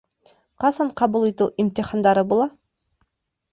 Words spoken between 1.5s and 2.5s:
имтихандары